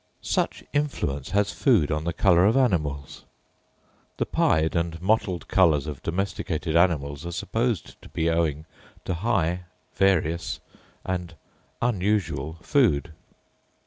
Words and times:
Such 0.23 0.63
influence 0.73 1.29
has 1.29 1.53
food 1.53 1.91
on 1.91 2.05
the 2.05 2.11
colour 2.11 2.47
of 2.47 2.57
animals! 2.57 3.23
The 4.17 4.25
pied 4.25 4.75
and 4.75 4.99
mottled 4.99 5.47
colours 5.47 5.85
of 5.85 6.01
domesticated 6.01 6.75
animals 6.75 7.23
are 7.23 7.31
supposed 7.31 8.01
to 8.01 8.09
be 8.09 8.27
owing 8.27 8.65
to 9.05 9.13
high, 9.13 9.65
various, 9.93 10.59
and 11.05 11.35
unusual 11.83 12.53
food. 12.63 13.13